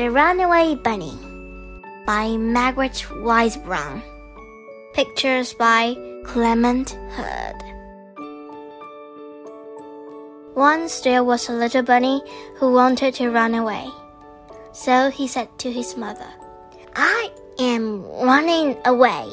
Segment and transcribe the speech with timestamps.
[0.00, 1.12] The Runaway Bunny
[2.06, 4.02] by Margaret Wise Brown.
[4.94, 7.60] Pictures by Clement Hurd.
[10.56, 12.22] Once there was a little bunny
[12.56, 13.90] who wanted to run away.
[14.72, 16.32] So he said to his mother,
[16.96, 19.28] I am running away.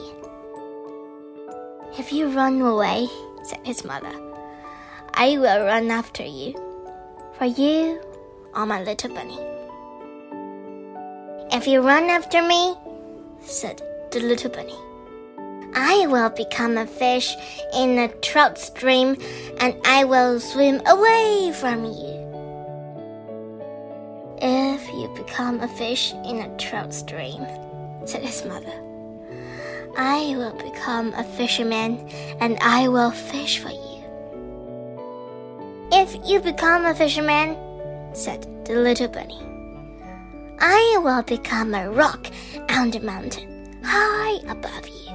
[1.98, 3.08] If you run away,
[3.44, 4.12] said his mother,
[5.14, 6.52] I will run after you,
[7.38, 8.02] for you
[8.54, 9.57] are my little bunny.
[11.58, 12.76] If you run after me,
[13.42, 14.78] said the little bunny,
[15.74, 17.36] I will become a fish
[17.74, 19.18] in a trout stream
[19.60, 22.14] and I will swim away from you.
[24.40, 27.44] If you become a fish in a trout stream,
[28.06, 28.78] said his mother,
[29.98, 32.08] I will become a fisherman
[32.40, 34.04] and I will fish for you.
[35.92, 37.58] If you become a fisherman,
[38.14, 39.57] said the little bunny,
[40.60, 42.28] I will become a rock
[42.70, 45.14] on the mountain high above you.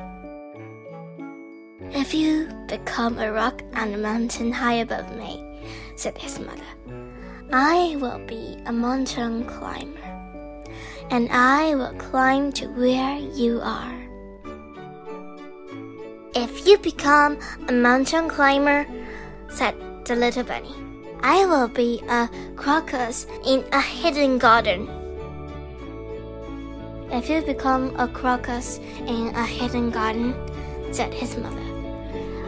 [1.93, 5.45] If you become a rock on the mountain high above me,
[5.97, 6.63] said his mother,
[7.53, 10.01] I will be a mountain climber,
[11.11, 13.99] and I will climb to where you are.
[16.35, 18.87] If you become a mountain climber,
[19.51, 19.75] said
[20.07, 20.75] the little bunny,
[21.21, 24.89] I will be a crocus in a hidden garden.
[27.13, 30.35] If you become a crocus in a hidden garden,
[30.93, 31.61] said his mother,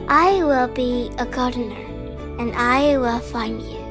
[0.08, 1.84] I will be a gardener,
[2.40, 3.84] and I will find you.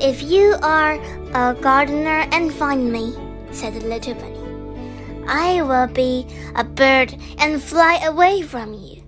[0.00, 1.02] If you are
[1.34, 3.12] a gardener and find me,
[3.50, 9.02] said the little bunny, I will be a bird and fly away from you.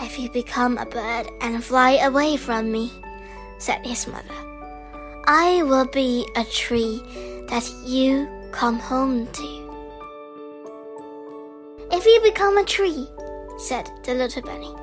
[0.00, 2.90] If you become a bird and fly away from me,
[3.58, 4.57] said his mother,
[5.30, 7.02] I will be a tree
[7.50, 9.48] that you come home to.
[11.92, 13.06] If you become a tree,
[13.58, 14.74] said the little bunny,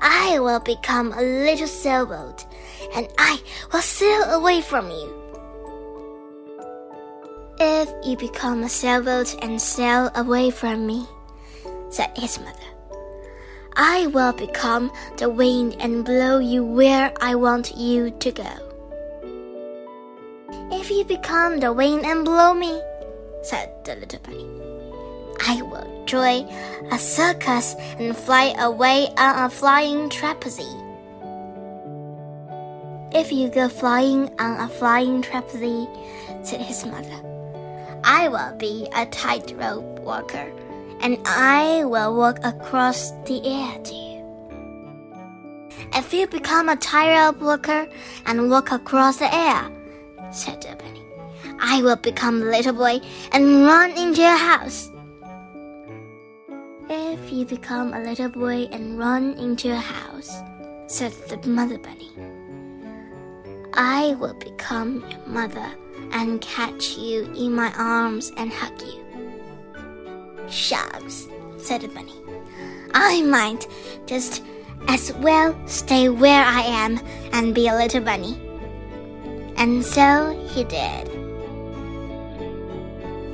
[0.00, 2.46] I will become a little sailboat
[2.96, 3.40] and I
[3.72, 5.08] will sail away from you.
[7.60, 11.06] If you become a sailboat and sail away from me,
[11.90, 12.70] said his mother,
[13.76, 18.75] I will become the wind and blow you where I want you to go.
[20.86, 22.80] If you become the wind and blow me,
[23.42, 24.46] said the little bunny,
[25.44, 26.46] I will join
[26.92, 30.60] a circus and fly away on a flying trapeze.
[33.10, 35.88] If you go flying on a flying trapeze,
[36.44, 37.18] said his mother,
[38.04, 40.52] I will be a tightrope walker,
[41.00, 44.22] and I will walk across the air to you.
[45.94, 47.88] If you become a tightrope walker
[48.24, 49.68] and walk across the air,
[50.30, 51.02] said the bunny,
[51.60, 53.00] I will become a little boy
[53.32, 54.90] and run into your house.
[56.88, 60.30] If you become a little boy and run into your house,
[60.86, 62.10] said the mother bunny,
[63.74, 65.66] I will become your mother
[66.12, 69.04] and catch you in my arms and hug you.
[70.48, 71.26] Shucks,
[71.58, 72.14] said the bunny.
[72.94, 73.66] I might
[74.06, 74.42] just
[74.88, 77.00] as well stay where I am
[77.32, 78.45] and be a little bunny.
[79.57, 81.07] And so he did.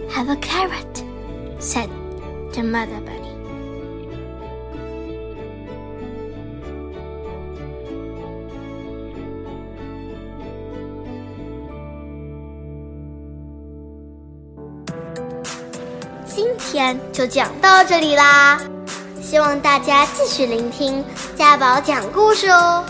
[0.09, 1.03] Have a carrot,
[1.59, 1.89] said
[2.53, 3.27] the mother bunny.
[16.25, 18.59] 今天就讲到这里啦，
[19.21, 21.03] 希望大家继续聆听
[21.35, 22.83] 家宝讲故事哦。